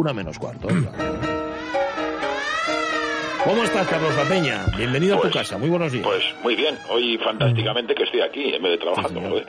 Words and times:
una 0.00 0.12
menos 0.12 0.38
cuarto. 0.38 0.68
¿Cómo 3.44 3.62
estás, 3.64 3.86
Carlos 3.88 4.14
La 4.14 4.24
Peña? 4.24 4.66
Bienvenido 4.76 5.14
a 5.14 5.16
tu 5.16 5.22
Pues- 5.22 5.34
casa. 5.34 5.58
Muy 5.58 5.70
buenos 5.70 5.90
días. 5.90 6.04
Pues 6.06 6.22
muy 6.44 6.54
bien, 6.54 6.76
hoy 6.90 7.18
fantásticamente 7.18 7.94
que 7.96 8.02
estoy 8.04 8.20
aquí 8.20 8.54
en 8.54 8.62
vez 8.62 8.72
de 8.72 8.78
trabajando. 8.78 9.20
joder. 9.22 9.46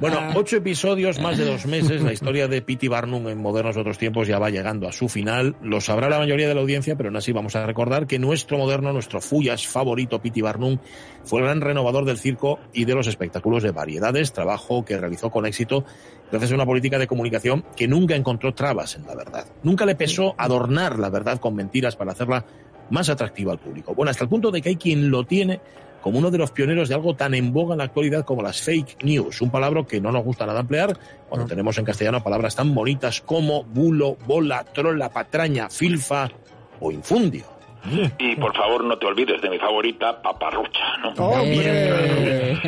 Bueno, 0.00 0.18
ocho 0.36 0.56
episodios, 0.58 1.18
más 1.18 1.38
de 1.38 1.46
dos 1.46 1.66
meses. 1.66 2.02
La 2.02 2.12
historia 2.12 2.46
de 2.46 2.62
Pity 2.62 2.86
Barnum 2.88 3.26
en 3.28 3.38
modernos 3.42 3.76
otros 3.76 3.96
tiempos 3.98 4.28
ya 4.28 4.38
va 4.38 4.50
llegando 4.50 4.86
a 4.86 4.92
su 4.92 5.08
final. 5.08 5.56
Lo 5.62 5.80
sabrá 5.80 6.08
la 6.08 6.18
mayoría 6.18 6.46
de 6.46 6.54
la 6.54 6.60
audiencia, 6.60 6.94
pero 6.96 7.08
aún 7.08 7.16
así 7.16 7.32
vamos 7.32 7.56
a 7.56 7.66
recordar 7.66 8.06
que 8.06 8.18
nuestro 8.20 8.56
moderno, 8.58 8.92
nuestro 8.92 9.20
Fullas 9.20 9.66
favorito, 9.66 10.20
Pity 10.20 10.42
Barnum, 10.42 10.78
fue 11.24 11.40
el 11.40 11.46
gran 11.46 11.60
renovador 11.60 12.04
del 12.04 12.18
circo 12.18 12.60
y 12.72 12.84
de 12.84 12.94
los 12.94 13.06
espectáculos 13.08 13.62
de 13.64 13.70
variedades, 13.72 14.32
trabajo 14.32 14.84
que 14.84 14.96
realizó 14.98 15.30
con 15.30 15.46
éxito 15.46 15.84
gracias 16.30 16.52
a 16.52 16.54
una 16.54 16.66
política 16.66 16.98
de 16.98 17.06
comunicación 17.06 17.64
que 17.76 17.88
nunca 17.88 18.14
encontró 18.14 18.54
trabas 18.54 18.96
en 18.96 19.06
la 19.06 19.14
verdad. 19.14 19.46
Nunca 19.62 19.86
le 19.86 19.94
pesó 19.94 20.34
adornar 20.38 20.98
la 20.98 21.10
verdad 21.10 21.38
con 21.38 21.54
mentiras 21.54 21.96
para 21.96 22.12
hacerla 22.12 22.44
más 22.90 23.08
atractiva 23.08 23.52
al 23.52 23.58
público. 23.58 23.94
Bueno, 23.94 24.10
hasta 24.10 24.24
el 24.24 24.30
punto 24.30 24.50
de 24.50 24.60
que 24.60 24.70
hay 24.70 24.76
quien 24.76 25.10
lo 25.10 25.24
tiene 25.24 25.60
como 26.00 26.18
uno 26.18 26.30
de 26.30 26.38
los 26.38 26.50
pioneros 26.50 26.88
de 26.88 26.94
algo 26.94 27.14
tan 27.14 27.34
en 27.34 27.52
boga 27.52 27.74
en 27.74 27.78
la 27.78 27.84
actualidad 27.84 28.24
como 28.24 28.42
las 28.42 28.62
fake 28.62 29.04
news, 29.04 29.40
un 29.42 29.50
palabra 29.50 29.84
que 29.84 30.00
no 30.00 30.10
nos 30.10 30.24
gusta 30.24 30.46
nada 30.46 30.60
emplear 30.60 30.98
cuando 31.28 31.46
tenemos 31.46 31.76
en 31.78 31.84
castellano 31.84 32.22
palabras 32.22 32.56
tan 32.56 32.74
bonitas 32.74 33.20
como 33.20 33.64
bulo, 33.64 34.16
bola, 34.26 34.64
trola, 34.64 35.10
patraña, 35.10 35.68
filfa 35.68 36.30
o 36.80 36.90
infundio. 36.90 37.59
Y 38.18 38.36
por 38.36 38.54
favor 38.56 38.84
no 38.84 38.98
te 38.98 39.06
olvides 39.06 39.40
de 39.40 39.50
mi 39.50 39.58
favorita, 39.58 40.20
paparrucha, 40.22 40.96
¿no? 40.98 41.08
¡Hombre! 41.24 42.58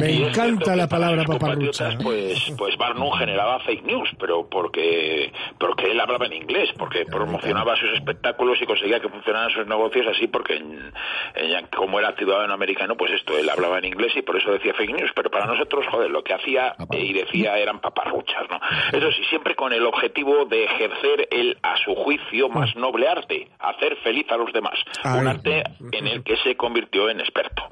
Me 0.00 0.12
encanta 0.28 0.76
la 0.76 0.86
palabra 0.88 1.24
paparrucha. 1.24 1.84
compatriotas, 1.88 1.96
Pues, 2.02 2.52
pues 2.56 2.76
Barnum 2.76 3.10
generaba 3.12 3.60
fake 3.60 3.84
news, 3.84 4.08
pero 4.18 4.48
porque, 4.48 5.32
porque 5.58 5.90
él 5.90 6.00
hablaba 6.00 6.26
en 6.26 6.34
inglés, 6.34 6.70
porque 6.78 7.04
promocionaba 7.06 7.76
sus 7.76 7.90
espectáculos 7.94 8.60
y 8.60 8.66
conseguía 8.66 9.00
que 9.00 9.08
funcionaran 9.08 9.50
sus 9.50 9.66
negocios 9.66 10.06
así, 10.08 10.26
porque 10.28 10.56
en- 10.56 10.92
en- 11.34 11.66
como 11.74 11.98
era 11.98 12.12
ciudadano 12.12 12.52
americano, 12.54 12.96
pues 12.96 13.12
esto, 13.12 13.36
él 13.38 13.48
hablaba 13.48 13.78
en 13.78 13.86
inglés 13.86 14.12
y 14.16 14.22
por 14.22 14.36
eso 14.36 14.50
decía 14.52 14.74
fake 14.74 14.94
news, 14.94 15.10
pero 15.14 15.30
para 15.30 15.46
nosotros, 15.46 15.86
joder, 15.90 16.10
lo 16.10 16.22
que 16.22 16.34
hacía 16.34 16.74
eh, 16.92 16.98
y 17.00 17.12
decía 17.12 17.56
eran 17.58 17.80
paparruchas, 17.80 18.44
¿no? 18.50 18.60
Eso 18.96 19.10
sí, 19.12 19.22
siempre 19.30 19.54
con 19.54 19.72
el 19.72 19.86
objetivo 19.86 20.44
de 20.44 20.64
ejercer 20.64 21.28
el, 21.30 21.58
a 21.62 21.76
su 21.78 21.94
juicio, 21.94 22.48
más 22.48 22.74
noble 22.76 23.08
arte, 23.08 23.48
hacer 23.58 23.96
feliz 24.02 24.26
a 24.30 24.36
los 24.36 24.52
demás. 24.58 24.78
Un 25.04 25.26
arte 25.26 25.62
en 25.92 26.06
el 26.06 26.22
que 26.22 26.36
se 26.38 26.56
convirtió 26.56 27.08
en 27.08 27.20
experto. 27.20 27.62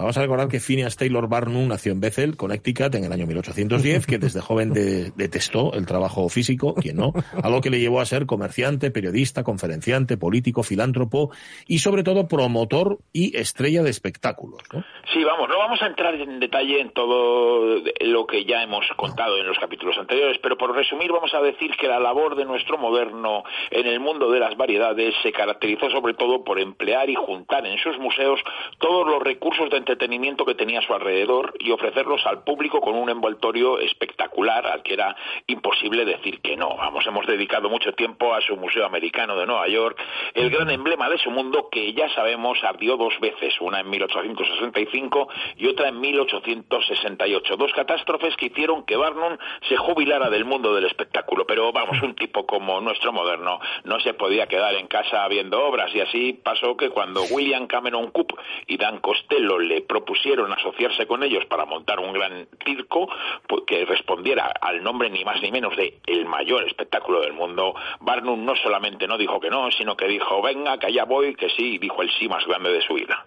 Vamos 0.00 0.16
a 0.16 0.22
recordar 0.22 0.48
que 0.48 0.60
Phineas 0.60 0.96
Taylor 0.96 1.28
Barnum 1.28 1.68
nació 1.68 1.92
en 1.92 2.00
Bethel, 2.00 2.36
Connecticut, 2.36 2.94
en 2.94 3.04
el 3.04 3.12
año 3.12 3.26
1810, 3.26 4.06
que 4.06 4.18
desde 4.18 4.40
joven 4.40 4.72
de- 4.72 5.10
detestó 5.14 5.74
el 5.74 5.84
trabajo 5.84 6.26
físico, 6.30 6.74
quien 6.74 6.96
no, 6.96 7.12
algo 7.42 7.60
que 7.60 7.68
le 7.68 7.80
llevó 7.80 8.00
a 8.00 8.06
ser 8.06 8.24
comerciante, 8.24 8.90
periodista, 8.90 9.44
conferenciante, 9.44 10.16
político, 10.16 10.62
filántropo 10.62 11.30
y 11.66 11.80
sobre 11.80 12.02
todo 12.02 12.26
promotor 12.28 12.98
y 13.12 13.36
estrella 13.36 13.82
de 13.82 13.90
espectáculos. 13.90 14.60
¿no? 14.72 14.82
Sí, 15.12 15.22
vamos, 15.22 15.48
no 15.50 15.58
vamos 15.58 15.82
a 15.82 15.86
entrar 15.86 16.14
en 16.14 16.40
detalle 16.40 16.80
en 16.80 16.92
todo 16.92 17.82
lo 18.00 18.26
que 18.26 18.44
ya 18.46 18.62
hemos 18.62 18.86
contado 18.96 19.36
en 19.38 19.46
los 19.46 19.58
capítulos 19.58 19.98
anteriores, 19.98 20.38
pero 20.42 20.56
por 20.56 20.74
resumir 20.74 21.12
vamos 21.12 21.34
a 21.34 21.42
decir 21.42 21.72
que 21.78 21.88
la 21.88 22.00
labor 22.00 22.36
de 22.36 22.46
nuestro 22.46 22.78
moderno 22.78 23.44
en 23.70 23.86
el 23.86 24.00
mundo 24.00 24.30
de 24.30 24.40
las 24.40 24.56
variedades 24.56 25.14
se 25.22 25.32
caracterizó 25.32 25.90
sobre 25.90 26.14
todo 26.14 26.42
por 26.42 26.58
emplear 26.58 27.10
y 27.10 27.14
juntar 27.14 27.66
en 27.66 27.76
sus 27.78 27.98
museos 27.98 28.40
todos 28.78 29.06
los 29.06 29.22
recursos 29.22 29.68
de 29.70 29.76
entretenimiento 29.90 30.44
que 30.44 30.54
tenía 30.54 30.78
a 30.78 30.82
su 30.82 30.94
alrededor 30.94 31.54
y 31.58 31.72
ofrecerlos 31.72 32.24
al 32.26 32.44
público 32.44 32.80
con 32.80 32.94
un 32.94 33.10
envoltorio 33.10 33.80
espectacular 33.80 34.66
al 34.66 34.82
que 34.82 34.94
era 34.94 35.16
imposible 35.48 36.04
decir 36.04 36.40
que 36.40 36.56
no. 36.56 36.76
Vamos, 36.76 37.04
hemos 37.06 37.26
dedicado 37.26 37.68
mucho 37.68 37.92
tiempo 37.92 38.34
a 38.34 38.40
su 38.40 38.56
Museo 38.56 38.86
Americano 38.86 39.36
de 39.36 39.46
Nueva 39.46 39.66
York, 39.68 40.00
el 40.34 40.50
gran 40.50 40.70
emblema 40.70 41.08
de 41.08 41.18
su 41.18 41.30
mundo 41.30 41.68
que 41.70 41.92
ya 41.92 42.08
sabemos 42.14 42.62
ardió 42.62 42.96
dos 42.96 43.18
veces, 43.20 43.54
una 43.60 43.80
en 43.80 43.90
1865 43.90 45.28
y 45.56 45.66
otra 45.66 45.88
en 45.88 46.00
1868. 46.00 47.56
Dos 47.56 47.72
catástrofes 47.72 48.36
que 48.36 48.46
hicieron 48.46 48.84
que 48.84 48.96
Barnum 48.96 49.36
se 49.68 49.76
jubilara 49.76 50.30
del 50.30 50.44
mundo 50.44 50.72
del 50.74 50.86
espectáculo. 50.86 51.46
Pero 51.46 51.72
vamos, 51.72 52.00
un 52.02 52.14
tipo 52.14 52.46
como 52.46 52.80
nuestro 52.80 53.12
moderno 53.12 53.58
no 53.84 53.98
se 54.00 54.14
podía 54.14 54.46
quedar 54.46 54.74
en 54.74 54.86
casa 54.86 55.26
viendo 55.28 55.60
obras 55.64 55.94
y 55.94 56.00
así 56.00 56.32
pasó 56.32 56.76
que 56.76 56.90
cuando 56.90 57.22
William 57.30 57.66
Cameron 57.66 58.10
Coop 58.10 58.32
y 58.66 58.76
Dan 58.76 58.98
Costello 58.98 59.58
le 59.58 59.79
propusieron 59.80 60.52
asociarse 60.52 61.06
con 61.06 61.22
ellos 61.22 61.44
para 61.46 61.64
montar 61.64 62.00
un 62.00 62.12
gran 62.12 62.48
circo 62.64 63.08
pues, 63.46 63.62
que 63.66 63.84
respondiera 63.84 64.52
al 64.60 64.82
nombre 64.82 65.10
ni 65.10 65.24
más 65.24 65.40
ni 65.42 65.50
menos 65.50 65.76
de 65.76 66.00
el 66.06 66.26
mayor 66.26 66.66
espectáculo 66.66 67.20
del 67.20 67.32
mundo, 67.32 67.74
Barnum 68.00 68.44
no 68.44 68.54
solamente 68.56 69.06
no 69.06 69.18
dijo 69.18 69.40
que 69.40 69.50
no, 69.50 69.70
sino 69.70 69.96
que 69.96 70.06
dijo, 70.06 70.42
venga, 70.42 70.78
que 70.78 70.86
allá 70.86 71.04
voy, 71.04 71.34
que 71.34 71.48
sí, 71.50 71.74
y 71.74 71.78
dijo 71.78 72.02
el 72.02 72.10
sí 72.18 72.28
más 72.28 72.46
grande 72.46 72.72
de 72.72 72.82
su 72.82 72.94
vida. 72.94 73.24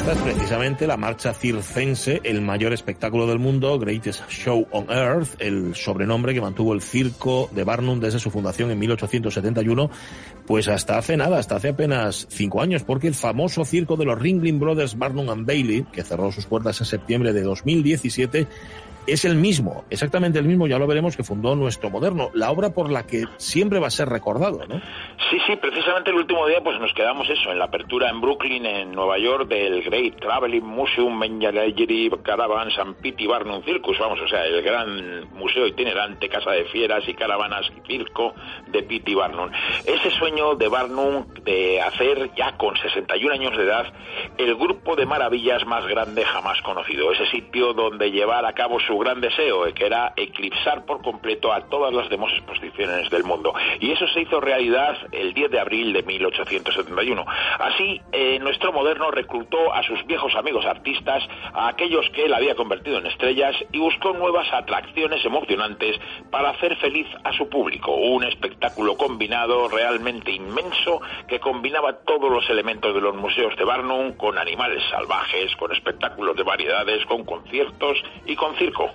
Esta 0.00 0.12
es 0.12 0.18
precisamente 0.22 0.86
la 0.86 0.96
marcha 0.96 1.34
circense, 1.34 2.22
el 2.24 2.40
mayor 2.40 2.72
espectáculo 2.72 3.26
del 3.26 3.38
mundo, 3.38 3.78
Greatest 3.78 4.30
Show 4.30 4.66
on 4.70 4.86
Earth, 4.88 5.38
el 5.38 5.74
sobrenombre 5.74 6.32
que 6.32 6.40
mantuvo 6.40 6.72
el 6.72 6.80
circo 6.80 7.50
de 7.52 7.64
Barnum 7.64 8.00
desde 8.00 8.18
su 8.18 8.30
fundación 8.30 8.70
en 8.70 8.78
1871, 8.78 9.90
pues 10.46 10.68
hasta 10.68 10.96
hace 10.96 11.18
nada, 11.18 11.38
hasta 11.38 11.56
hace 11.56 11.68
apenas 11.68 12.26
cinco 12.30 12.62
años, 12.62 12.82
porque 12.82 13.08
el 13.08 13.14
famoso 13.14 13.66
circo 13.66 13.96
de 13.96 14.06
los 14.06 14.18
Ringling 14.18 14.58
Brothers 14.58 14.96
Barnum 14.96 15.28
and 15.28 15.46
Bailey, 15.46 15.82
que 15.92 16.02
cerró 16.02 16.32
sus 16.32 16.46
puertas 16.46 16.80
en 16.80 16.86
septiembre 16.86 17.34
de 17.34 17.42
2017, 17.42 18.48
es 19.06 19.24
el 19.24 19.34
mismo, 19.34 19.84
exactamente 19.90 20.38
el 20.38 20.46
mismo, 20.46 20.66
ya 20.66 20.78
lo 20.78 20.86
veremos, 20.86 21.16
que 21.16 21.24
fundó 21.24 21.54
nuestro 21.56 21.90
moderno, 21.90 22.30
la 22.32 22.50
obra 22.50 22.70
por 22.70 22.90
la 22.90 23.06
que 23.06 23.24
siempre 23.38 23.78
va 23.78 23.88
a 23.88 23.90
ser 23.90 24.08
recordado, 24.08 24.66
¿no? 24.66 24.80
Sí, 25.28 25.38
sí, 25.46 25.56
precisamente 25.56 26.10
el 26.10 26.16
último 26.16 26.46
día 26.46 26.60
pues 26.62 26.80
nos 26.80 26.94
quedamos 26.94 27.28
eso, 27.28 27.52
en 27.52 27.58
la 27.58 27.66
apertura 27.66 28.08
en 28.08 28.20
Brooklyn, 28.22 28.64
en 28.64 28.92
Nueva 28.92 29.18
York, 29.18 29.48
del 29.48 29.82
Great 29.82 30.18
Traveling 30.18 30.64
Museum 30.64 31.16
Menagerie 31.16 32.10
Caravans 32.22 32.78
and 32.78 32.96
Pity 32.96 33.26
Barnum 33.26 33.62
Circus, 33.62 33.98
vamos, 33.98 34.18
o 34.20 34.26
sea, 34.26 34.46
el 34.46 34.62
gran 34.62 35.28
museo 35.34 35.66
itinerante, 35.66 36.28
casa 36.28 36.52
de 36.52 36.64
fieras 36.64 37.06
y 37.06 37.14
caravanas 37.14 37.70
y 37.76 37.86
circo 37.86 38.34
de 38.68 38.82
Pity 38.82 39.14
Barnum. 39.14 39.50
Ese 39.84 40.10
sueño 40.10 40.54
de 40.54 40.68
Barnum 40.68 41.26
de 41.42 41.80
hacer 41.82 42.30
ya 42.34 42.56
con 42.56 42.76
61 42.76 43.34
años 43.34 43.56
de 43.56 43.64
edad 43.64 43.92
el 44.38 44.54
grupo 44.56 44.96
de 44.96 45.04
maravillas 45.04 45.66
más 45.66 45.86
grande 45.86 46.24
jamás 46.24 46.62
conocido, 46.62 47.12
ese 47.12 47.26
sitio 47.26 47.74
donde 47.74 48.10
llevar 48.10 48.46
a 48.46 48.54
cabo 48.54 48.80
su 48.80 48.96
gran 48.98 49.20
deseo, 49.20 49.64
que 49.74 49.84
era 49.84 50.14
eclipsar 50.16 50.86
por 50.86 51.02
completo 51.02 51.52
a 51.52 51.68
todas 51.68 51.92
las 51.92 52.08
demás 52.08 52.32
exposiciones 52.32 53.10
del 53.10 53.24
mundo. 53.24 53.52
Y 53.80 53.90
eso 53.92 54.06
se 54.08 54.22
hizo 54.22 54.40
realidad 54.40 54.96
el 55.12 55.34
10 55.34 55.50
de 55.50 55.60
abril 55.60 55.92
de 55.92 56.02
1871. 56.02 57.24
Así, 57.58 58.00
eh, 58.12 58.38
nuestro 58.40 58.72
moderno 58.72 59.10
reclutó 59.10 59.72
a 59.72 59.82
sus 59.82 60.04
viejos 60.06 60.34
amigos 60.34 60.64
artistas, 60.66 61.22
a 61.52 61.68
aquellos 61.68 62.08
que 62.10 62.24
él 62.24 62.34
había 62.34 62.54
convertido 62.54 62.98
en 62.98 63.06
estrellas, 63.06 63.54
y 63.72 63.78
buscó 63.78 64.12
nuevas 64.12 64.46
atracciones 64.52 65.24
emocionantes 65.24 65.96
para 66.30 66.50
hacer 66.50 66.76
feliz 66.76 67.06
a 67.24 67.32
su 67.32 67.48
público. 67.48 67.94
Un 67.94 68.24
espectáculo 68.24 68.96
combinado 68.96 69.68
realmente 69.68 70.30
inmenso 70.30 71.00
que 71.28 71.40
combinaba 71.40 71.98
todos 72.04 72.30
los 72.30 72.48
elementos 72.50 72.94
de 72.94 73.00
los 73.00 73.14
museos 73.14 73.56
de 73.56 73.64
Barnum 73.64 74.12
con 74.12 74.38
animales 74.38 74.82
salvajes, 74.90 75.54
con 75.56 75.72
espectáculos 75.72 76.36
de 76.36 76.42
variedades, 76.42 77.04
con 77.06 77.24
conciertos 77.24 78.02
y 78.26 78.36
con 78.36 78.56
circo. 78.56 78.90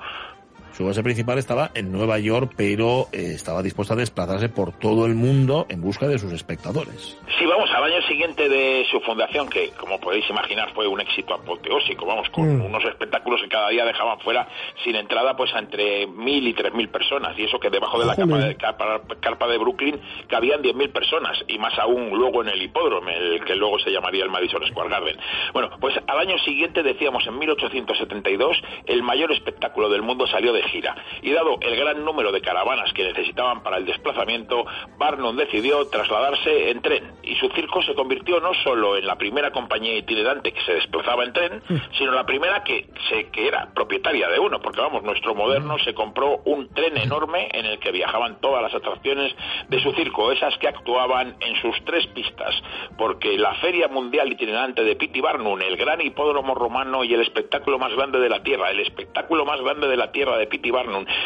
Su 0.76 0.86
base 0.86 1.02
principal 1.04 1.38
estaba 1.38 1.72
en 1.74 1.90
Nueva 1.92 2.20
York, 2.20 2.52
pero 2.58 3.08
eh, 3.14 3.32
estaba 3.34 3.64
dispuesta 3.64 3.94
a 3.94 3.98
desplazarse 3.98 4.50
por 4.50 4.74
todo 4.74 5.06
el 5.06 5.16
mundo 5.16 5.66
en 5.70 5.82
busca 5.82 6.06
de 6.06 6.20
sus 6.20 6.34
espectadores. 6.34 7.18
Sí, 7.40 7.46
vamos, 7.46 7.70
al 7.72 7.86
año 7.86 8.02
siguiente 8.10 8.50
de 8.50 8.86
su 8.92 9.00
fundación, 9.00 9.48
que 9.48 9.70
como 9.80 10.00
podéis 10.02 10.30
imaginar 10.30 10.74
fue 10.74 10.86
un 10.88 11.00
éxito 11.00 11.34
apoteósico, 11.34 12.06
vamos, 12.06 12.30
con 12.30 12.58
Mm. 12.58 12.66
unos 12.66 12.84
espectáculos 12.84 13.42
que 13.42 13.48
cada 13.48 13.70
día 13.70 13.86
dejaban 13.86 14.20
fuera 14.20 14.48
sin 14.84 14.96
entrada 14.96 15.38
pues 15.38 15.54
a 15.56 15.60
entre 15.60 16.08
mil 16.08 16.46
y 16.46 16.54
tres 16.54 16.74
mil 16.74 16.90
personas, 16.90 17.40
y 17.40 17.44
eso 17.44 17.58
que 17.58 17.70
debajo 17.70 17.98
de 17.98 18.06
la 18.06 18.16
capa 18.16 18.38
de, 18.38 18.56
carpa, 18.56 19.02
carpa 19.22 19.48
de 19.48 19.58
Brooklyn 19.58 20.00
cabían 20.28 20.62
diez 20.62 20.76
mil 20.76 20.90
personas, 20.90 21.38
y 21.48 21.58
más 21.58 21.78
aún 21.80 22.10
luego 22.10 22.42
en 22.44 22.50
el 22.50 22.62
hipódromo, 22.62 23.08
el 23.10 23.44
que 23.46 23.56
luego 23.56 23.80
se 23.80 23.92
llamaría 23.92 24.24
el 24.26 24.30
Madison 24.30 24.66
Square 24.68 24.90
Garden. 24.90 25.18
Bueno, 25.54 25.70
pues 25.80 25.96
al 26.06 26.20
año 26.20 26.38
siguiente, 26.40 26.84
decíamos 26.84 27.26
en 27.28 27.40
1872, 27.40 28.58
el 28.88 29.04
mayor 29.04 29.32
espectáculo 29.32 29.90
del 29.90 30.02
mundo 30.02 30.28
salió 30.28 30.52
de 30.52 30.65
gira, 30.66 30.96
y 31.22 31.32
dado 31.32 31.58
el 31.62 31.76
gran 31.76 32.04
número 32.04 32.32
de 32.32 32.42
caravanas 32.42 32.92
que 32.94 33.04
necesitaban 33.04 33.64
para 33.64 33.78
el 33.78 33.86
desplazamiento, 33.86 34.66
Barnum 34.98 35.36
decidió 35.36 35.88
trasladarse 35.88 36.70
en 36.70 36.82
tren. 36.82 37.12
Y 37.24 37.36
su 37.36 37.50
circo 37.50 37.82
se 37.84 37.96
convirtió 37.96 38.40
no 38.40 38.54
solo 38.64 38.98
en 38.98 39.06
la 39.06 39.16
primera 39.16 39.52
compañía 39.52 39.96
itinerante 39.96 40.52
que 40.52 40.62
se 40.62 40.74
desplazaba 40.74 41.24
en 41.24 41.34
tren, 41.34 41.62
sino 41.98 42.12
la 42.12 42.26
primera 42.26 42.64
que, 42.64 42.88
se, 43.10 43.30
que 43.30 43.48
era 43.48 43.70
propietaria 43.74 44.30
de 44.30 44.40
uno, 44.40 44.62
porque 44.62 44.82
vamos, 44.82 45.04
nuestro 45.04 45.36
moderno 45.36 45.78
se 45.80 45.94
compró 45.94 46.42
un 46.46 46.70
tren 46.74 46.98
enorme 46.98 47.50
en 47.52 47.66
el 47.66 47.80
que 47.80 47.92
viajaban 47.92 48.40
todas 48.40 48.62
las 48.62 48.74
atracciones 48.74 49.34
de 49.70 49.82
su 49.82 49.92
circo, 49.94 50.32
esas 50.32 50.58
que 50.58 50.68
actuaban 50.68 51.36
en 51.40 51.56
sus 51.62 51.84
tres 51.86 52.06
pistas, 52.08 52.56
porque 52.98 53.38
la 53.38 53.54
Feria 53.56 53.88
Mundial 53.88 54.32
Itinerante 54.32 54.84
de 54.84 54.96
Pitti 54.96 55.22
Barnum, 55.22 55.62
el 55.62 55.78
gran 55.78 56.02
hipódromo 56.02 56.56
romano 56.56 57.04
y 57.04 57.14
el 57.14 57.22
espectáculo 57.22 57.80
más 57.80 57.94
grande 57.94 58.20
de 58.20 58.30
la 58.30 58.44
Tierra, 58.44 58.72
el 58.72 58.80
espectáculo 58.80 59.46
más 59.46 59.62
grande 59.62 59.88
de 59.88 59.98
la 59.98 60.12
Tierra 60.12 60.38
de 60.38 60.48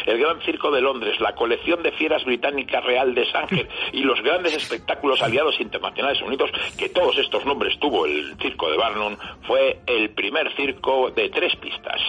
El 0.06 0.18
Gran 0.18 0.40
Circo 0.42 0.70
de 0.70 0.80
Londres, 0.80 1.20
la 1.20 1.34
colección 1.34 1.82
de 1.82 1.92
fieras 1.92 2.24
británicas 2.24 2.84
real 2.84 3.14
de 3.14 3.26
Sanger 3.30 3.68
y 3.92 4.02
los 4.02 4.20
grandes 4.22 4.54
espectáculos 4.54 5.22
aliados 5.22 5.60
internacionales 5.60 6.20
unidos, 6.22 6.50
que 6.78 6.88
todos 6.88 7.16
estos 7.18 7.44
nombres 7.44 7.78
tuvo 7.78 8.06
el 8.06 8.36
Circo 8.40 8.70
de 8.70 8.76
Barnum, 8.76 9.16
fue 9.46 9.80
el 9.86 10.10
primer 10.10 10.54
circo 10.54 11.10
de 11.10 11.28
tres 11.28 11.54
pistas. 11.56 12.00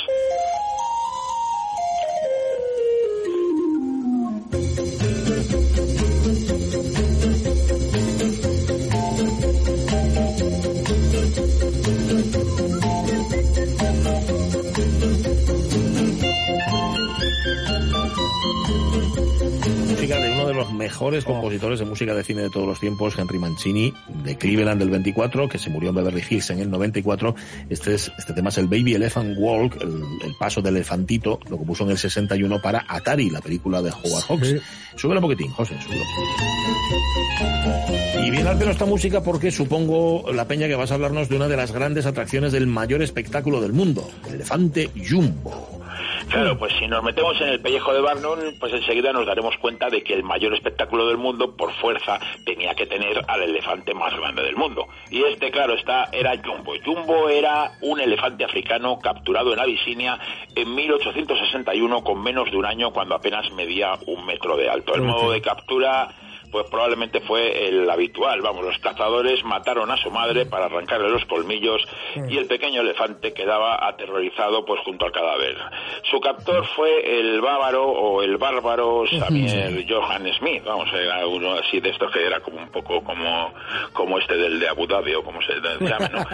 Los 20.62 20.74
mejores 20.74 21.24
oh. 21.26 21.34
compositores 21.34 21.80
de 21.80 21.86
música 21.86 22.14
de 22.14 22.24
cine 22.24 22.44
de 22.44 22.50
todos 22.50 22.68
los 22.68 22.80
tiempos, 22.80 23.18
Henry 23.18 23.40
Mancini, 23.40 23.94
de 24.24 24.38
Cleveland 24.38 24.80
del 24.80 24.92
24, 24.92 25.50
que 25.50 25.58
se 25.58 25.72
murió 25.72 25.90
en 25.90 25.96
Beverly 25.96 26.24
Hills 26.30 26.52
en 26.52 26.60
el 26.60 26.70
94. 26.70 27.34
Este, 27.70 27.96
es, 27.96 28.12
este 28.18 28.34
tema 28.34 28.50
es 28.50 28.58
el 28.60 28.68
Baby 28.68 28.94
Elephant 28.94 29.36
Walk, 29.40 29.82
el, 29.82 30.36
paso 30.40 30.62
del 30.62 30.76
elefantito, 30.76 31.40
lo 31.50 31.58
compuso 31.58 31.84
en 31.84 31.92
el 31.92 31.98
61 31.98 32.62
para 32.62 32.86
Atari, 32.88 33.30
la 33.30 33.42
película 33.42 33.82
de 33.82 33.90
Howard 33.90 34.24
Hawks. 34.28 34.56
Súbelo 34.96 35.20
un 35.20 35.24
poquitín, 35.24 35.52
José, 35.52 35.76
súbelo. 35.82 36.04
Y 38.24 38.30
viene 38.30 38.50
al 38.50 38.62
esta 38.62 38.86
música 38.86 39.24
porque 39.24 39.50
supongo, 39.50 40.32
la 40.32 40.46
peña, 40.46 40.68
que 40.68 40.76
vas 40.76 40.92
a 40.92 40.94
hablarnos 40.94 41.28
de 41.28 41.38
una 41.38 41.48
de 41.48 41.58
las 41.58 41.72
grandes 41.72 42.06
atracciones 42.06 42.52
del 42.52 42.68
mayor 42.68 43.02
espectáculo 43.02 43.62
del 43.62 43.74
mundo, 43.74 44.08
el 44.28 44.36
elefante 44.36 44.92
Jumbo. 45.10 45.81
Claro, 46.30 46.58
pues 46.58 46.74
si 46.80 46.88
nos 46.88 47.04
metemos 47.04 47.40
en 47.42 47.50
el 47.50 47.62
pellejo 47.62 47.94
de 47.94 48.02
Barnum, 48.02 48.40
pues 48.60 48.74
enseguida 48.74 49.12
nos 49.12 49.26
daremos 49.26 49.58
cuenta 49.58 49.90
de 49.90 50.04
que 50.04 50.14
el 50.14 50.24
mayor 50.24 50.54
espectáculo 50.54 51.08
del 51.08 51.18
mundo, 51.18 51.56
por 51.56 51.74
fuerza, 51.74 52.20
tenía 52.46 52.74
que 52.74 52.86
tener 52.86 53.22
al 53.28 53.42
elefante 53.42 53.94
más 53.94 54.16
grande 54.16 54.44
del 54.44 54.56
mundo. 54.56 54.88
Y 55.10 55.24
este, 55.24 55.52
claro, 55.52 55.74
está, 55.74 56.10
era 56.12 56.34
Jumbo. 56.44 56.74
Jumbo 56.84 57.30
era 57.30 57.72
un 57.82 58.00
elefante 58.00 58.44
africano 58.44 59.00
capturado 59.00 59.54
en 59.54 59.60
Abisinia 59.60 60.20
en 60.56 60.74
1861 60.74 62.04
con 62.04 62.22
menos 62.22 62.50
de 62.50 62.58
un 62.58 62.66
año 62.66 62.92
cuando 62.92 63.16
apenas 63.16 63.52
medía 63.52 63.94
un 64.08 64.26
metro 64.26 64.56
de 64.58 64.70
alto. 64.70 64.96
El 64.96 65.02
modo 65.02 65.32
de 65.32 65.42
captura 65.42 66.10
pues 66.52 66.70
probablemente 66.70 67.22
fue 67.22 67.68
el 67.68 67.90
habitual. 67.90 68.42
Vamos, 68.42 68.66
los 68.66 68.78
cazadores 68.80 69.44
mataron 69.44 69.90
a 69.90 69.98
su 69.98 70.12
madre 70.12 70.46
para 70.46 70.66
arrancarle 70.66 71.10
los 71.10 71.26
colmillos 71.26 71.82
y 72.28 72.38
el 72.38 72.48
pequeño 72.48 72.82
elefante 72.82 73.34
quedaba 73.34 73.88
aterrorizado 73.88 74.66
pues 74.66 74.82
junto 74.82 75.06
al 75.06 75.12
cadáver. 75.12 75.58
Su 76.10 76.20
captor 76.20 76.66
fue 76.76 77.20
el 77.20 77.42
bávaro 77.42 77.86
o 77.86 78.22
el 78.22 78.38
bárbaro 78.38 79.04
Samuel 79.08 79.86
Johann 79.88 80.28
Smith, 80.38 80.64
vamos, 80.64 80.90
era 80.94 81.26
uno 81.26 81.54
así 81.54 81.80
de 81.80 81.90
estos 81.90 82.12
que 82.12 82.26
era 82.26 82.40
como 82.42 82.58
un 82.58 82.70
poco 82.70 83.04
como, 83.04 83.54
como 83.94 84.20
este 84.20 84.36
del 84.36 84.60
de 84.60 84.68
Abu 84.68 84.86
Dhabi 84.88 85.16
o 85.16 85.24
como 85.24 85.42
se 85.42 85.54
llama, 85.54 86.10
¿no? 86.10 86.26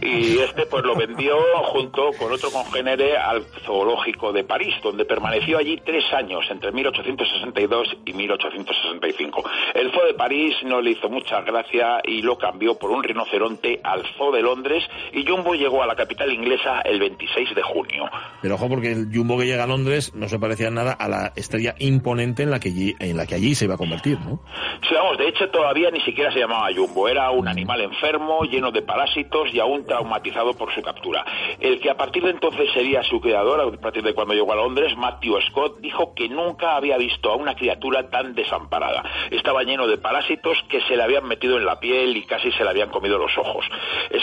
Y 0.00 0.38
este 0.38 0.66
pues 0.66 0.84
lo 0.84 0.94
vendió 0.94 1.36
junto 1.64 2.10
con 2.18 2.32
otro 2.32 2.50
congénere 2.50 3.16
al 3.16 3.42
zoológico 3.64 4.32
de 4.32 4.44
París, 4.44 4.74
donde 4.82 5.04
permaneció 5.04 5.58
allí 5.58 5.80
tres 5.84 6.04
años, 6.12 6.46
entre 6.50 6.72
1862 6.72 7.96
y 8.06 8.12
1865. 8.12 9.44
El 9.74 9.90
Zoo 9.92 10.06
de 10.06 10.14
París 10.14 10.54
no 10.64 10.80
le 10.80 10.90
hizo 10.90 11.08
mucha 11.08 11.40
gracia 11.42 12.00
y 12.04 12.22
lo 12.22 12.38
cambió 12.38 12.78
por 12.78 12.90
un 12.90 13.02
rinoceronte 13.02 13.80
al 13.82 14.02
Zoo 14.16 14.32
de 14.32 14.42
Londres 14.42 14.84
y 15.12 15.26
Jumbo 15.26 15.54
llegó 15.54 15.82
a 15.82 15.86
la 15.86 15.94
capital 15.94 16.32
inglesa 16.32 16.80
el 16.82 16.98
26 16.98 17.54
de 17.54 17.62
junio. 17.62 18.10
Pero 18.42 18.54
ojo 18.54 18.68
porque 18.68 18.92
el 18.92 19.08
Jumbo 19.12 19.38
que 19.38 19.46
llega 19.46 19.64
a 19.64 19.66
Londres 19.66 20.14
no 20.14 20.28
se 20.28 20.38
parecía 20.38 20.70
nada 20.70 20.92
a 20.92 21.08
la 21.08 21.32
estrella 21.36 21.74
imponente 21.78 22.42
en 22.42 22.50
la 22.50 22.60
que 22.60 22.68
allí, 22.68 22.94
en 22.98 23.16
la 23.16 23.26
que 23.26 23.34
allí 23.34 23.54
se 23.54 23.64
iba 23.64 23.74
a 23.74 23.78
convertir, 23.78 24.18
¿no? 24.20 24.40
Sí, 24.88 24.94
vamos, 24.94 25.18
de 25.18 25.28
hecho 25.28 25.48
todavía 25.50 25.90
ni 25.90 26.00
siquiera 26.00 26.32
se 26.32 26.40
llamaba 26.40 26.68
Jumbo, 26.74 27.08
era 27.08 27.30
un 27.30 27.48
animal 27.48 27.80
enfermo, 27.80 28.42
lleno 28.44 28.70
de 28.70 28.82
parásitos 28.82 29.52
y 29.52 29.60
aún 29.60 29.84
traumatizado 29.86 30.54
por 30.54 30.72
su 30.74 30.82
captura. 30.82 31.24
El 31.60 31.80
que 31.80 31.90
a 31.90 31.96
partir 31.96 32.24
de 32.24 32.30
entonces 32.30 32.70
sería 32.72 33.02
su 33.02 33.20
creador, 33.20 33.60
a 33.60 33.80
partir 33.80 34.02
de 34.02 34.14
cuando 34.14 34.34
llegó 34.34 34.52
a 34.52 34.56
Londres, 34.56 34.96
Matthew 34.96 35.40
Scott, 35.50 35.80
dijo 35.80 36.14
que 36.14 36.28
nunca 36.28 36.76
había 36.76 36.96
visto 36.96 37.30
a 37.30 37.36
una 37.36 37.54
criatura 37.54 38.08
tan 38.08 38.34
desamparada 38.34 39.02
estaba 39.38 39.62
lleno 39.62 39.86
de 39.86 39.98
parásitos 39.98 40.58
que 40.68 40.80
se 40.82 40.96
le 40.96 41.02
habían 41.02 41.26
metido 41.26 41.56
en 41.56 41.64
la 41.64 41.80
piel 41.80 42.16
y 42.16 42.24
casi 42.24 42.52
se 42.52 42.64
le 42.64 42.70
habían 42.70 42.90
comido 42.90 43.18
los 43.18 43.36
ojos. 43.38 43.64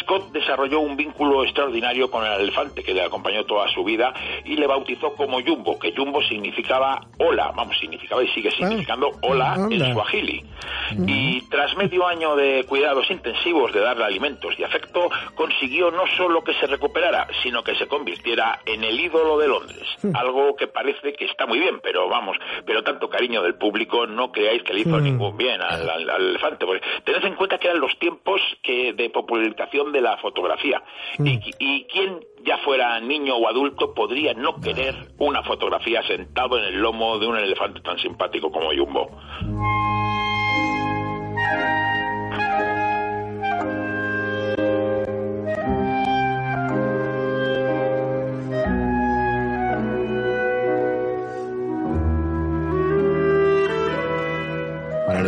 Scott 0.02 0.32
desarrolló 0.32 0.80
un 0.80 0.96
vínculo 0.96 1.44
extraordinario 1.44 2.10
con 2.12 2.26
el 2.26 2.42
elefante 2.42 2.84
que 2.84 2.94
le 2.94 3.02
acompañó 3.02 3.46
toda 3.46 3.68
su 3.70 3.84
vida 3.84 4.14
y 4.44 4.56
le 4.56 4.68
bautizó 4.68 5.14
como 5.14 5.42
Jumbo, 5.42 5.80
que 5.80 5.94
Jumbo 5.96 6.22
significaba 6.24 7.02
hola, 7.18 7.52
vamos, 7.56 7.78
significaba 7.80 8.24
y 8.24 8.28
sigue 8.30 8.52
significando 8.52 9.12
ah, 9.14 9.20
hola 9.22 9.68
en 9.70 9.94
su 9.94 10.00
agili. 10.00 10.44
Y 11.08 11.42
tras 11.50 11.76
medio 11.78 12.06
año 12.06 12.36
de 12.36 12.66
cuidados 12.68 13.10
intensivos 13.10 13.74
de 13.74 13.80
darle 13.80 14.06
alimentos 14.06 14.54
y 14.58 14.64
afecto, 14.64 15.10
consiguió 15.36 15.92
no 15.92 16.04
solo 16.18 16.44
que 16.44 16.54
se 16.54 16.68
recuperara, 16.68 17.28
sino 17.44 17.64
que 17.64 17.76
se 17.76 17.88
convirtiera 17.88 18.60
en 18.66 18.84
el 18.84 19.00
ídolo 19.00 19.38
de 19.38 19.48
Londres. 19.48 19.88
Algo 20.14 20.56
que 20.56 20.68
parece 20.68 21.14
que 21.14 21.26
está 21.26 21.46
muy 21.46 21.60
bien, 21.60 21.80
pero 21.82 22.08
vamos, 22.08 22.38
pero 22.66 22.84
tanto 22.84 23.10
cariño 23.10 23.42
del 23.42 23.56
público 23.56 24.06
no 24.08 24.32
creáis 24.32 24.64
que 24.64 24.74
le 24.74 24.82
hizo 24.82 24.98
ningún 25.06 25.38
bien 25.38 25.62
al, 25.62 26.10
elefante. 26.10 26.66
Porque 26.66 26.86
tened 27.04 27.24
en 27.24 27.36
cuenta 27.36 27.58
que 27.58 27.68
eran 27.68 27.80
los 27.80 27.98
tiempos 28.00 28.42
que 28.62 28.94
de 28.94 29.10
popularización 29.10 29.92
de 29.92 30.02
la 30.02 30.18
fotografía. 30.18 30.84
Y, 31.20 31.40
y 31.60 31.86
quien 31.86 32.20
ya 32.46 32.58
fuera 32.60 33.00
niño 33.00 33.36
o 33.36 33.48
adulto, 33.48 33.94
podría 33.94 34.34
no 34.34 34.60
querer 34.62 34.96
una 35.18 35.44
fotografía 35.44 36.04
sentado 36.04 36.58
en 36.60 36.66
el 36.66 36.82
lomo 36.82 37.18
de 37.18 37.28
un 37.28 37.38
elefante 37.38 37.82
tan 37.82 37.98
simpático 38.00 38.52
como 38.52 38.70
Jumbo. 38.76 39.10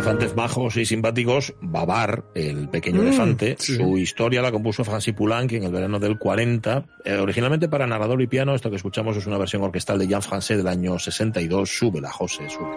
Elefantes 0.08 0.34
bajos 0.34 0.76
y 0.78 0.86
simpáticos, 0.86 1.54
Babar, 1.60 2.24
el 2.34 2.70
pequeño 2.70 3.02
mm, 3.02 3.06
elefante, 3.06 3.56
su 3.58 3.98
historia 3.98 4.40
la 4.40 4.50
compuso 4.50 4.82
Francis 4.82 5.12
Poulenc 5.12 5.52
en 5.52 5.64
el 5.64 5.72
verano 5.72 5.98
del 5.98 6.18
40, 6.18 6.84
eh, 7.04 7.16
originalmente 7.16 7.68
para 7.68 7.86
narrador 7.86 8.22
y 8.22 8.26
piano, 8.26 8.54
esto 8.54 8.70
que 8.70 8.76
escuchamos 8.76 9.18
es 9.18 9.26
una 9.26 9.36
versión 9.36 9.62
orquestal 9.62 9.98
de 9.98 10.06
Jean 10.06 10.22
Francais 10.22 10.56
del 10.56 10.66
año 10.66 10.98
62, 10.98 11.68
súbela, 11.68 12.10
José, 12.10 12.48
súbela. 12.48 12.74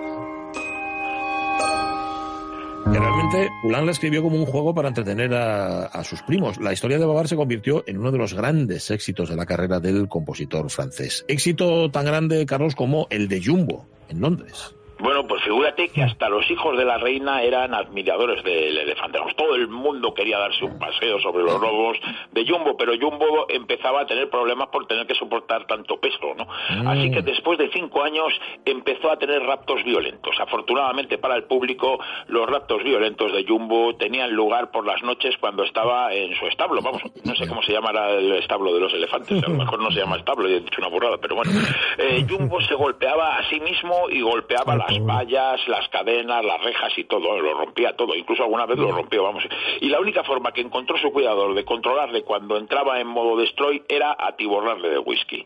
realmente 2.86 3.50
Poulenc 3.62 3.86
la 3.86 3.92
escribió 3.92 4.22
como 4.22 4.36
un 4.36 4.46
juego 4.46 4.76
para 4.76 4.90
entretener 4.90 5.34
a, 5.34 5.86
a, 5.86 6.04
sus 6.04 6.22
primos. 6.24 6.60
La 6.60 6.74
historia 6.74 7.00
de 7.00 7.06
Babar 7.06 7.30
se 7.30 7.38
convirtió 7.38 7.86
en 7.88 7.98
uno 7.98 8.12
de 8.12 8.18
los 8.18 8.34
grandes 8.34 8.92
éxitos 8.92 9.30
de 9.30 9.38
la 9.38 9.46
carrera 9.46 9.80
del 9.80 10.10
compositor 10.10 10.70
francés. 10.70 11.24
Éxito 11.30 11.90
tan 11.92 12.04
grande, 12.04 12.46
Carlos, 12.46 12.76
como 12.76 13.08
el 13.10 13.30
de 13.30 13.42
Jumbo, 13.42 13.88
en 14.10 14.20
Londres. 14.20 14.76
Bueno, 15.02 15.26
pues 15.26 15.42
figúrate 15.44 15.90
que 15.90 16.04
hasta 16.04 16.30
los 16.30 16.50
hijos 16.52 16.78
de 16.78 16.86
la 16.86 17.00
reina 17.00 17.42
eran 17.42 17.74
admiradores 17.74 18.44
del 18.44 18.78
elefante. 18.78 19.20
Todo 19.36 19.56
el 19.56 19.68
mundo 19.68 20.14
quería 20.14 20.38
darse 20.38 20.64
un 20.64 20.78
paseo 20.78 21.20
sobre 21.20 21.44
los 21.44 21.60
lobos 21.60 21.98
de 22.32 22.46
Jumbo, 22.48 22.78
pero 22.78 22.94
Jumbo 23.00 23.48
empezaba 23.50 24.02
a 24.02 24.06
tener 24.06 24.30
problemas 24.30 24.70
por 24.70 24.86
tener 24.86 25.08
que 25.08 25.16
soportar 25.16 25.66
tanto 25.66 26.00
peso, 26.00 26.36
¿no? 26.38 26.46
Así 26.90 27.10
que 27.10 27.24
después 27.24 27.58
de 27.58 27.72
cinco 27.72 28.04
años 28.04 28.32
empezó 28.64 29.12
a 29.12 29.18
tener 29.18 29.42
raptos 29.42 29.84
violentos. 29.84 30.36
Afortunadamente 30.40 31.18
para 31.18 31.36
el 31.36 31.46
público, 31.46 32.00
los 32.28 32.48
raptos 32.48 32.84
violentos 32.84 33.34
de 33.34 33.44
Jumbo 33.44 33.96
tenían 33.96 34.32
lugar 34.32 34.70
por 34.70 34.86
las 34.86 35.02
noches 35.02 35.36
cuando 35.40 35.64
estaba 35.64 36.14
en 36.14 36.36
su 36.36 36.46
establo. 36.46 36.80
Vamos, 36.82 37.02
no 37.24 37.36
sé 37.36 37.48
cómo 37.48 37.64
se 37.64 37.74
llamará 37.74 38.12
el 38.12 38.34
establo 38.34 38.72
de 38.72 38.80
los 38.80 38.94
elefantes. 38.94 39.44
A 39.44 39.50
lo 39.50 39.58
mejor 39.58 39.80
no 39.80 39.90
se 39.90 40.00
llama 40.00 40.18
establo, 40.18 40.48
he 40.48 40.60
dicho 40.60 40.80
una 40.80 40.90
burrada, 40.90 41.18
pero 41.18 41.36
bueno. 41.36 41.52
Eh, 41.98 42.26
Jumbo 42.28 42.60
se 42.62 42.74
golpeaba 42.74 43.38
a 43.38 43.50
sí 43.50 43.60
mismo 43.60 44.10
y 44.10 44.22
golpeaba 44.22 44.74
a 44.74 44.78
la 44.78 44.91
las 44.92 45.06
vallas, 45.06 45.68
las 45.68 45.88
cadenas, 45.90 46.44
las 46.44 46.62
rejas 46.64 46.98
y 46.98 47.04
todo, 47.06 47.40
lo 47.40 47.54
rompía 47.54 47.96
todo, 47.96 48.16
incluso 48.16 48.44
alguna 48.44 48.66
vez 48.66 48.78
lo 48.78 48.92
rompió, 48.92 49.24
vamos. 49.24 49.44
Y 49.80 49.90
la 49.90 50.00
única 50.00 50.24
forma 50.24 50.52
que 50.52 50.62
encontró 50.62 50.98
su 50.98 51.12
cuidador 51.12 51.54
de 51.54 51.64
controlarle 51.66 52.24
cuando 52.24 52.58
entraba 52.58 53.00
en 53.00 53.08
modo 53.08 53.38
destroy 53.38 53.84
era 53.88 54.16
atiborrarle 54.18 54.90
de 54.90 55.00
whisky. 55.00 55.46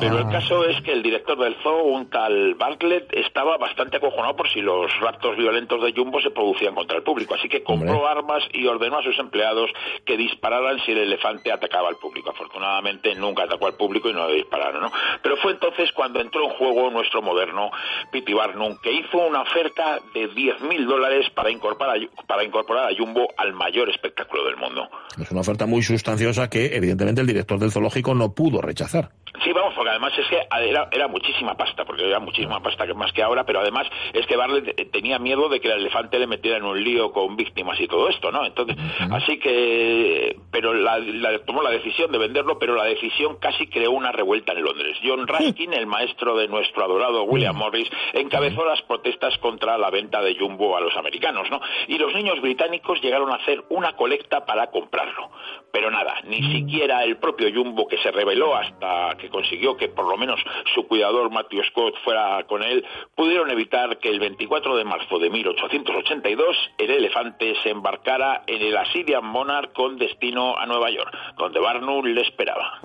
Pero 0.00 0.18
el 0.18 0.28
caso 0.28 0.64
es 0.64 0.80
que 0.82 0.92
el 0.92 1.02
director 1.02 1.38
del 1.38 1.56
zoo, 1.62 1.84
un 1.84 2.10
tal 2.10 2.54
Bartlett, 2.54 3.12
estaba 3.14 3.56
bastante 3.56 3.96
acojonado 3.96 4.36
por 4.36 4.48
si 4.48 4.60
los 4.60 4.90
raptos 5.00 5.36
violentos 5.36 5.82
de 5.82 5.92
Jumbo 5.92 6.20
se 6.20 6.30
producían 6.30 6.74
contra 6.74 6.96
el 6.96 7.02
público, 7.02 7.34
así 7.34 7.48
que 7.48 7.62
compró 7.62 8.06
armas 8.06 8.44
y 8.52 8.66
ordenó 8.66 8.98
a 8.98 9.02
sus 9.02 9.18
empleados 9.18 9.70
que 10.04 10.16
dispararan 10.16 10.78
si 10.80 10.92
el 10.92 10.98
elefante 10.98 11.52
atacaba 11.52 11.88
al 11.88 11.96
público. 11.96 12.30
Afortunadamente 12.30 13.14
nunca 13.14 13.44
atacó 13.44 13.66
al 13.66 13.74
público 13.74 14.08
y 14.10 14.12
no 14.12 14.28
le 14.28 14.36
dispararon, 14.36 14.82
¿no? 14.82 14.92
Pero 15.22 15.36
fue 15.36 15.52
entonces 15.52 15.92
cuando 15.92 16.20
entró 16.20 16.44
en 16.44 16.50
juego 16.50 16.90
nuestro 16.90 17.22
moderno 17.22 17.70
Pity 18.10 18.34
Que 18.82 18.92
hizo 18.92 19.18
una 19.18 19.42
oferta 19.42 20.00
de 20.12 20.30
10.000 20.30 20.86
dólares 20.86 21.26
para 21.34 21.50
incorporar, 21.50 21.98
para 22.26 22.44
incorporar 22.44 22.92
a 22.92 22.96
Jumbo 22.96 23.28
al 23.36 23.52
mayor 23.52 23.90
espectáculo 23.90 24.44
del 24.44 24.56
mundo. 24.56 24.88
Es 25.20 25.30
una 25.30 25.40
oferta 25.40 25.66
muy 25.66 25.82
sustanciosa 25.82 26.48
que 26.48 26.76
evidentemente 26.76 27.20
el 27.20 27.26
director 27.26 27.58
del 27.58 27.70
zoológico 27.70 28.14
no 28.14 28.34
pudo 28.34 28.60
rechazar. 28.60 29.10
Sí, 29.42 29.52
vamos, 29.52 29.74
porque 29.74 29.90
además 29.90 30.12
es 30.16 30.26
que 30.28 30.46
era, 30.68 30.88
era 30.92 31.08
muchísima 31.08 31.56
pasta, 31.56 31.84
porque 31.84 32.06
era 32.06 32.20
muchísima 32.20 32.60
pasta 32.62 32.84
más 32.94 33.12
que 33.12 33.22
ahora, 33.22 33.44
pero 33.44 33.60
además 33.60 33.86
es 34.12 34.26
que 34.26 34.36
Bartlett 34.36 34.92
tenía 34.92 35.18
miedo 35.18 35.48
de 35.48 35.60
que 35.60 35.68
el 35.68 35.80
elefante 35.80 36.18
le 36.18 36.28
metiera 36.28 36.58
en 36.58 36.64
un 36.64 36.82
lío 36.82 37.10
con 37.10 37.36
víctimas 37.36 37.80
y 37.80 37.88
todo 37.88 38.08
esto, 38.08 38.30
¿no? 38.30 38.44
Entonces, 38.44 38.76
así 39.10 39.38
que, 39.38 40.36
pero 40.52 40.72
la, 40.72 41.00
tomó 41.46 41.62
la 41.62 41.70
decisión 41.70 42.12
de 42.12 42.18
venderlo, 42.18 42.58
pero 42.58 42.76
la 42.76 42.84
decisión 42.84 43.36
casi 43.40 43.66
creó 43.66 43.90
una 43.90 44.12
revuelta 44.12 44.52
en 44.52 44.62
Londres. 44.62 44.96
John 45.02 45.26
Raskin, 45.26 45.72
el 45.72 45.86
maestro 45.86 46.36
de 46.36 46.46
nuestro 46.46 46.84
adorado 46.84 47.24
William 47.24 47.56
Morris, 47.56 47.88
encabezó 48.12 48.64
las 48.64 48.82
protestas 48.82 49.36
contra 49.38 49.76
la 49.78 49.90
venta 49.90 50.22
de 50.22 50.36
Jumbo 50.38 50.76
a 50.76 50.80
los 50.80 50.96
americanos, 50.96 51.50
¿no? 51.50 51.60
Y 51.88 51.98
los 51.98 52.14
niños 52.14 52.40
británicos 52.40 53.00
llegaron 53.02 53.30
a 53.30 53.36
hacer 53.36 53.64
una 53.70 53.96
colecta 53.96 54.44
para 54.44 54.70
comprarlo. 54.70 55.30
Pero 55.72 55.90
nada, 55.90 56.20
ni 56.24 56.40
siquiera 56.52 57.02
el 57.02 57.16
propio 57.16 57.48
Jumbo 57.52 57.88
que 57.88 57.98
se 57.98 58.12
reveló 58.12 58.54
hasta 58.54 59.16
que 59.24 59.30
consiguió 59.30 59.76
que 59.76 59.88
por 59.88 60.06
lo 60.06 60.16
menos 60.16 60.40
su 60.74 60.86
cuidador 60.86 61.30
Matthew 61.30 61.64
Scott 61.64 61.94
fuera 62.04 62.44
con 62.46 62.62
él, 62.62 62.84
pudieron 63.14 63.50
evitar 63.50 63.98
que 63.98 64.10
el 64.10 64.20
24 64.20 64.76
de 64.76 64.84
marzo 64.84 65.18
de 65.18 65.30
1882 65.30 66.56
el 66.78 66.90
elefante 66.90 67.54
se 67.62 67.70
embarcara 67.70 68.44
en 68.46 68.62
el 68.62 68.76
Assyrian 68.76 69.24
Monarch 69.24 69.72
con 69.72 69.96
destino 69.96 70.56
a 70.56 70.66
Nueva 70.66 70.90
York, 70.90 71.10
donde 71.38 71.60
Barnum 71.60 72.04
le 72.04 72.20
esperaba. 72.20 72.80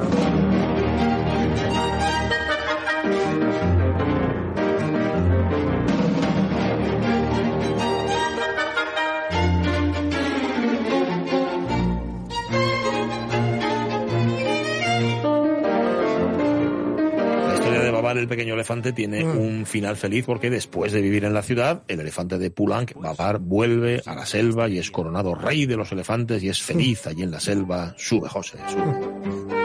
El 18.17 18.27
pequeño 18.27 18.53
elefante 18.53 18.93
tiene 18.93 19.23
mm. 19.23 19.37
un 19.37 19.65
final 19.65 19.95
feliz 19.95 20.25
porque 20.25 20.49
después 20.49 20.91
de 20.91 21.01
vivir 21.01 21.25
en 21.25 21.33
la 21.33 21.41
ciudad, 21.41 21.83
el 21.87 21.99
elefante 21.99 22.37
de 22.37 22.51
Pulang, 22.51 22.87
Babar, 22.95 23.39
vuelve 23.39 24.01
a 24.05 24.15
la 24.15 24.25
selva 24.25 24.69
y 24.69 24.77
es 24.77 24.91
coronado 24.91 25.35
rey 25.35 25.65
de 25.65 25.77
los 25.77 25.91
elefantes 25.91 26.43
y 26.43 26.49
es 26.49 26.61
feliz 26.61 27.07
allí 27.07 27.23
en 27.23 27.31
la 27.31 27.39
selva. 27.39 27.93
Sube, 27.97 28.29
José, 28.29 28.57
sube. 28.67 29.58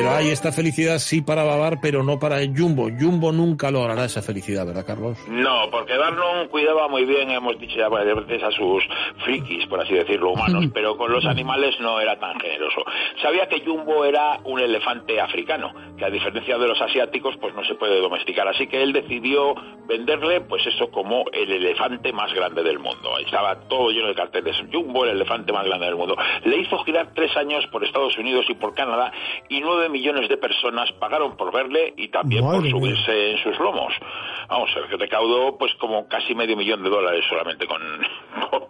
Pero 0.00 0.14
hay 0.14 0.28
esta 0.28 0.50
felicidad 0.50 0.98
sí 0.98 1.20
para 1.20 1.44
Babar, 1.44 1.76
pero 1.82 2.02
no 2.02 2.18
para 2.18 2.38
Jumbo. 2.38 2.88
Jumbo 2.98 3.32
nunca 3.32 3.70
logrará 3.70 4.06
esa 4.06 4.22
felicidad, 4.22 4.64
¿verdad, 4.64 4.86
Carlos? 4.86 5.18
No, 5.28 5.68
porque 5.70 5.94
Barnum 5.94 6.48
cuidaba 6.48 6.88
muy 6.88 7.04
bien, 7.04 7.30
hemos 7.30 7.58
dicho 7.58 7.76
ya 7.76 7.90
varias 7.90 8.16
veces, 8.26 8.42
a 8.42 8.50
sus 8.50 8.82
frikis, 9.22 9.66
por 9.66 9.78
así 9.78 9.92
decirlo, 9.92 10.30
humanos, 10.30 10.64
pero 10.74 10.96
con 10.96 11.12
los 11.12 11.26
animales 11.26 11.78
no 11.80 12.00
era 12.00 12.18
tan 12.18 12.40
generoso. 12.40 12.82
Sabía 13.20 13.46
que 13.46 13.60
Jumbo 13.60 14.06
era 14.06 14.40
un 14.44 14.58
elefante 14.58 15.20
africano, 15.20 15.70
que 15.98 16.06
a 16.06 16.10
diferencia 16.10 16.56
de 16.56 16.66
los 16.66 16.80
asiáticos, 16.80 17.36
pues 17.38 17.54
no 17.54 17.62
se 17.64 17.74
puede 17.74 18.00
domesticar. 18.00 18.48
Así 18.48 18.68
que 18.68 18.82
él 18.82 18.94
decidió 18.94 19.54
venderle, 19.86 20.40
pues 20.40 20.66
eso, 20.66 20.90
como 20.90 21.24
el 21.30 21.52
elefante 21.52 22.10
más 22.14 22.32
grande 22.32 22.62
del 22.62 22.78
mundo. 22.78 23.18
Estaba 23.18 23.68
todo 23.68 23.90
lleno 23.90 24.08
de 24.08 24.14
carteles. 24.14 24.56
Jumbo, 24.72 25.04
el 25.04 25.10
elefante 25.10 25.52
más 25.52 25.66
grande 25.66 25.84
del 25.84 25.96
mundo. 25.96 26.16
Le 26.44 26.56
hizo 26.56 26.78
girar 26.84 27.10
tres 27.14 27.36
años 27.36 27.66
por 27.66 27.84
Estados 27.84 28.16
Unidos 28.16 28.46
y 28.48 28.54
por 28.54 28.72
Canadá 28.72 29.12
y 29.50 29.60
nueve 29.60 29.89
millones 29.90 30.28
de 30.28 30.36
personas 30.36 30.90
pagaron 30.92 31.36
por 31.36 31.52
verle 31.52 31.94
y 31.96 32.08
también 32.08 32.42
por 32.44 32.68
subirse 32.68 33.32
en 33.32 33.38
sus 33.42 33.58
lomos. 33.58 33.92
Vamos, 34.48 34.70
el 34.76 34.88
que 34.88 34.96
recaudó 34.96 35.56
pues 35.58 35.74
como 35.76 36.08
casi 36.08 36.34
medio 36.34 36.56
millón 36.56 36.82
de 36.82 36.90
dólares 36.90 37.24
solamente 37.28 37.66
con, 37.66 37.80
con, 38.50 38.69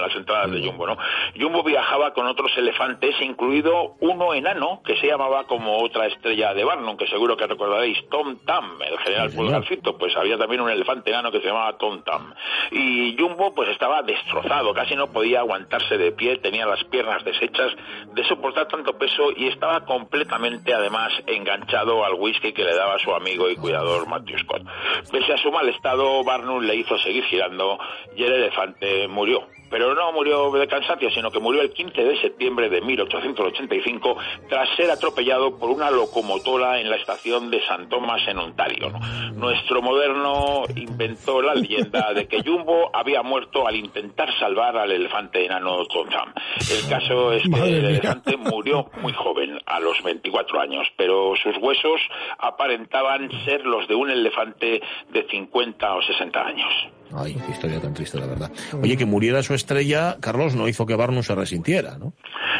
las 0.00 0.14
entradas 0.16 0.50
de 0.50 0.62
Jumbo, 0.62 0.86
¿no? 0.86 0.96
Jumbo 1.38 1.62
viajaba 1.62 2.12
con 2.12 2.26
otros 2.26 2.56
elefantes, 2.56 3.14
incluido 3.20 3.96
uno 4.00 4.34
enano 4.34 4.82
que 4.84 4.96
se 4.96 5.06
llamaba 5.06 5.44
como 5.44 5.78
otra 5.78 6.06
estrella 6.06 6.54
de 6.54 6.64
Barnum, 6.64 6.96
que 6.96 7.06
seguro 7.06 7.36
que 7.36 7.46
recordaréis, 7.46 7.98
Tom 8.10 8.38
Tam, 8.44 8.80
el 8.82 8.98
general 8.98 9.30
Pulgarcito, 9.30 9.96
pues 9.98 10.16
había 10.16 10.38
también 10.38 10.60
un 10.60 10.70
elefante 10.70 11.10
enano 11.10 11.30
que 11.30 11.40
se 11.40 11.46
llamaba 11.46 11.76
Tom 11.78 12.02
Tam. 12.02 12.34
Y 12.70 13.16
Jumbo 13.18 13.54
pues 13.54 13.68
estaba 13.70 14.02
destrozado, 14.02 14.72
casi 14.74 14.94
no 14.94 15.12
podía 15.12 15.40
aguantarse 15.40 15.98
de 15.98 16.12
pie, 16.12 16.38
tenía 16.38 16.66
las 16.66 16.82
piernas 16.84 17.24
deshechas 17.24 17.72
de 18.14 18.24
soportar 18.24 18.68
tanto 18.68 18.96
peso 18.98 19.30
y 19.36 19.48
estaba 19.48 19.84
completamente 19.84 20.74
además 20.74 21.12
enganchado 21.26 22.04
al 22.04 22.14
whisky 22.14 22.52
que 22.52 22.64
le 22.64 22.74
daba 22.74 22.98
su 22.98 23.12
amigo 23.14 23.48
y 23.50 23.56
cuidador 23.56 24.08
Matthew 24.08 24.38
Scott. 24.38 24.62
Pese 25.10 25.32
a 25.32 25.38
su 25.38 25.50
mal 25.50 25.68
estado, 25.68 26.22
Barnum 26.24 26.62
le 26.64 26.76
hizo 26.76 26.98
seguir 26.98 27.24
girando 27.24 27.78
y 28.16 28.24
el 28.24 28.32
elefante 28.32 29.08
murió 29.08 29.37
pero 29.70 29.94
no 29.94 30.12
murió 30.12 30.50
de 30.52 30.66
cansancio, 30.66 31.10
sino 31.10 31.30
que 31.30 31.40
murió 31.40 31.62
el 31.62 31.72
15 31.72 32.04
de 32.04 32.20
septiembre 32.20 32.68
de 32.68 32.80
1885 32.80 34.16
tras 34.48 34.68
ser 34.76 34.90
atropellado 34.90 35.58
por 35.58 35.70
una 35.70 35.90
locomotora 35.90 36.80
en 36.80 36.90
la 36.90 36.96
estación 36.96 37.50
de 37.50 37.62
San 37.66 37.88
Tomás 37.88 38.26
en 38.28 38.38
Ontario. 38.38 38.92
Nuestro 39.34 39.82
moderno 39.82 40.64
inventó 40.76 41.42
la 41.42 41.54
leyenda 41.54 42.12
de 42.12 42.26
que 42.26 42.42
Jumbo 42.42 42.90
había 42.92 43.22
muerto 43.22 43.66
al 43.66 43.76
intentar 43.76 44.28
salvar 44.38 44.76
al 44.76 44.90
elefante 44.90 45.44
enano 45.44 45.84
Tom 45.86 46.08
El 46.08 46.88
caso 46.88 47.32
es 47.32 47.42
que 47.42 47.60
el 47.60 47.84
elefante 47.84 48.36
murió 48.36 48.90
muy 49.00 49.12
joven, 49.12 49.58
a 49.66 49.80
los 49.80 50.02
24 50.02 50.60
años, 50.60 50.86
pero 50.96 51.34
sus 51.42 51.56
huesos 51.58 52.00
aparentaban 52.38 53.30
ser 53.44 53.64
los 53.64 53.86
de 53.88 53.94
un 53.94 54.10
elefante 54.10 54.80
de 55.10 55.26
50 55.28 55.94
o 55.94 56.02
60 56.02 56.40
años. 56.40 56.97
Ay, 57.14 57.34
qué 57.46 57.52
historia 57.52 57.80
tan 57.80 57.94
triste, 57.94 58.18
la 58.18 58.26
verdad. 58.26 58.50
Oye, 58.82 58.96
que 58.96 59.06
muriera 59.06 59.42
su 59.42 59.54
estrella, 59.54 60.18
Carlos, 60.20 60.54
no 60.54 60.68
hizo 60.68 60.86
que 60.86 60.94
Barnum 60.94 61.22
se 61.22 61.34
resintiera, 61.34 61.98
¿no? 61.98 62.12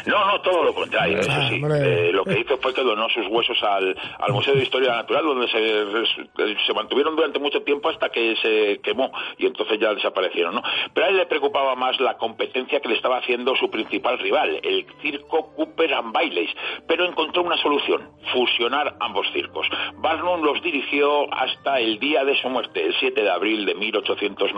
No, 0.07 0.25
no, 0.26 0.40
todo 0.40 0.64
lo 0.64 0.75
contrario, 0.75 1.21
eso 1.21 1.31
sí. 1.49 1.61
Eh, 1.62 2.11
lo 2.12 2.25
que 2.25 2.40
hizo 2.40 2.59
fue 2.59 2.75
que 2.75 2.83
donó 2.83 3.09
sus 3.09 3.26
huesos 3.28 3.62
al, 3.62 3.97
al 4.19 4.33
Museo 4.33 4.55
de 4.55 4.62
Historia 4.62 4.97
Natural, 4.97 5.25
donde 5.25 5.49
se, 5.49 6.67
se 6.67 6.75
mantuvieron 6.75 7.17
durante 7.17 7.38
mucho 7.38 7.62
tiempo 7.62 7.88
hasta 7.88 8.09
que 8.11 8.37
se 8.37 8.81
quemó 8.83 9.11
y 9.37 9.47
entonces 9.47 9.78
ya 9.78 9.95
desaparecieron, 9.95 10.55
¿no? 10.55 10.62
Pero 10.93 11.07
a 11.07 11.11
él 11.11 11.17
le 11.17 11.26
preocupaba 11.26 11.75
más 11.75 11.99
la 12.00 12.17
competencia 12.17 12.81
que 12.81 12.88
le 12.88 12.97
estaba 12.97 13.19
haciendo 13.19 13.57
su 13.57 13.71
principal 13.71 14.19
rival, 14.19 14.61
el 14.62 14.87
circo 15.02 15.55
Cooper 15.55 15.95
and 15.95 16.12
Baileys, 16.12 16.50
pero 16.87 17.05
encontró 17.05 17.43
una 17.43 17.57
solución, 17.59 18.11
fusionar 18.33 18.97
ambos 19.00 19.26
circos. 19.33 19.67
Barnum 19.97 20.43
los 20.43 20.62
dirigió 20.62 21.33
hasta 21.33 21.81
el 21.81 21.99
día 21.99 22.25
de 22.25 22.37
su 22.37 22.49
muerte, 22.49 22.85
el 22.85 22.95
7 22.99 23.23
de 23.23 23.31
abril 23.31 23.67
de 23.67 23.75
1800 23.75 24.52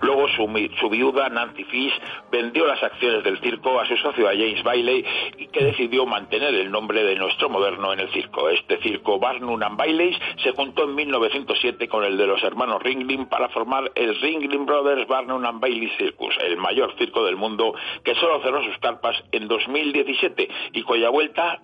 Luego 0.00 0.28
su, 0.28 0.88
viuda, 0.88 1.28
Nancy 1.28 1.64
Fish, 1.64 1.92
vendió 2.30 2.66
las 2.66 2.82
acciones 2.82 3.24
del 3.24 3.38
circo 3.40 3.80
a 3.80 3.86
su 3.86 3.96
socio, 3.96 4.28
a 4.28 4.32
James 4.32 4.53
Bailey, 4.62 5.04
y 5.38 5.46
que 5.48 5.64
decidió 5.64 6.06
mantener 6.06 6.54
el 6.54 6.70
nombre 6.70 7.04
de 7.04 7.16
nuestro 7.16 7.48
moderno 7.48 7.92
en 7.92 8.00
el 8.00 8.10
circo. 8.12 8.48
Este 8.48 8.78
circo 8.78 9.18
Barnum 9.18 9.62
and 9.62 9.76
Bailey 9.76 10.16
se 10.42 10.52
juntó 10.52 10.84
en 10.84 10.94
1907 10.94 11.88
con 11.88 12.04
el 12.04 12.16
de 12.16 12.26
los 12.26 12.42
hermanos 12.42 12.82
Ringling 12.82 13.26
para 13.26 13.48
formar 13.48 13.90
el 13.94 14.20
Ringling 14.20 14.66
Brothers 14.66 15.06
Barnum 15.06 15.44
and 15.44 15.60
Bailey 15.60 15.90
Circus, 15.98 16.34
el 16.42 16.56
mayor 16.56 16.94
circo 16.98 17.24
del 17.24 17.36
mundo 17.36 17.74
que 18.02 18.14
solo 18.14 18.40
cerró 18.42 18.62
sus 18.64 18.78
carpas 18.78 19.16
en 19.32 19.48
2017 19.48 20.48
y 20.72 20.82
cuya 20.82 21.10
vuelta 21.10 21.60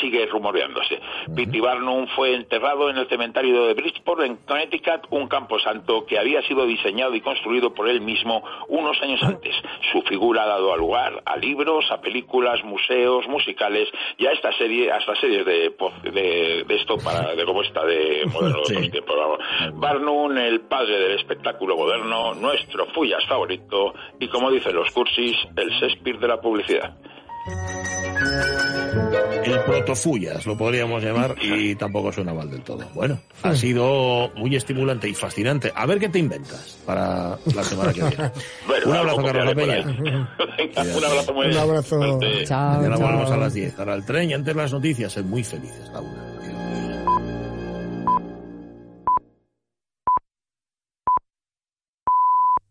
sigue 0.00 0.26
rumoreándose. 0.26 1.00
Pity 1.34 1.60
Barnum 1.60 2.06
fue 2.14 2.34
enterrado 2.34 2.90
en 2.90 2.98
el 2.98 3.08
cementerio 3.08 3.66
de 3.66 3.74
Bridgeport, 3.74 4.22
en 4.22 4.36
Connecticut, 4.36 5.06
un 5.10 5.28
campo 5.28 5.58
santo 5.58 6.06
que 6.06 6.18
había 6.18 6.42
sido 6.42 6.66
diseñado 6.66 7.14
y 7.14 7.20
construido 7.20 7.74
por 7.74 7.88
él 7.88 8.00
mismo 8.00 8.42
unos 8.68 9.00
años 9.02 9.22
antes. 9.22 9.54
Su 9.92 10.02
figura 10.02 10.44
ha 10.44 10.46
dado 10.46 10.76
lugar 10.76 11.22
a 11.24 11.36
libros, 11.36 11.90
a 11.90 12.00
películas, 12.00 12.27
museos, 12.64 13.26
musicales 13.28 13.88
y 14.16 14.26
a 14.26 14.32
esta 14.32 14.52
serie, 14.52 14.92
a 14.92 14.98
esta 14.98 15.14
serie 15.16 15.44
de, 15.44 15.74
de, 16.12 16.64
esto 16.68 16.96
para 16.98 17.34
de 17.34 17.44
cómo 17.44 17.62
está 17.62 17.84
de 17.84 18.26
moderno 18.26 18.58
de 18.58 18.76
otros 18.76 18.90
tiempos. 18.90 19.16
Barnum, 19.74 20.36
el 20.36 20.60
padre 20.62 20.98
del 20.98 21.18
espectáculo 21.18 21.76
moderno, 21.76 22.34
nuestro 22.34 22.86
Fullas 22.86 23.26
favorito 23.26 23.94
y 24.18 24.28
como 24.28 24.50
dicen 24.50 24.74
los 24.74 24.90
cursis, 24.90 25.36
el 25.56 25.70
Shakespeare 25.70 26.18
de 26.18 26.28
la 26.28 26.40
publicidad. 26.40 26.96
El 29.52 29.60
protofullas, 29.60 30.46
lo 30.46 30.56
podríamos 30.56 31.02
llamar, 31.02 31.34
y 31.40 31.74
tampoco 31.74 32.12
suena 32.12 32.32
mal 32.34 32.50
del 32.50 32.62
todo. 32.62 32.88
Bueno, 32.94 33.20
ha 33.42 33.54
sido 33.54 34.30
muy 34.36 34.54
estimulante 34.56 35.08
y 35.08 35.14
fascinante. 35.14 35.72
A 35.74 35.86
ver 35.86 35.98
qué 35.98 36.08
te 36.08 36.18
inventas 36.18 36.78
para 36.86 37.38
la 37.54 37.62
semana 37.62 37.92
que 37.92 38.02
viene. 38.02 38.30
Bueno, 38.66 38.90
un 38.90 38.96
abrazo, 38.96 39.22
Carlos 39.24 39.54
Peña. 39.54 39.84
un 40.96 41.04
abrazo 41.04 41.32
muy 41.34 41.46
Un 41.46 41.56
abrazo. 41.56 42.20
Chao, 42.44 42.76
Mañana 42.76 42.96
chao. 42.96 43.06
volvemos 43.06 43.30
a 43.30 43.36
las 43.36 43.54
10. 43.54 43.78
Ahora 43.78 43.94
el 43.94 44.04
tren 44.04 44.30
y 44.30 44.34
antes 44.34 44.54
las 44.54 44.72
noticias. 44.72 45.12
Sed 45.12 45.24
muy 45.24 45.42
felices, 45.42 45.88
la 45.92 46.00
una. 46.00 46.27